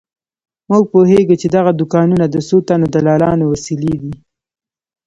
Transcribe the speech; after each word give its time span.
موږ 0.69 0.83
پوهېږو 0.93 1.35
چې 1.41 1.47
دغه 1.55 1.71
دوکانونه 1.79 2.25
د 2.29 2.35
څو 2.47 2.57
تنو 2.67 2.87
دلالانو 2.95 3.45
وسیلې 3.53 3.95
دي. 4.01 4.13